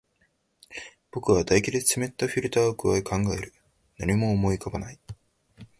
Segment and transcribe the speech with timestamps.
[1.11, 3.53] 僕は唾液で湿ったフィルターを咥え、考える。
[3.99, 4.99] 何も思い浮かばない。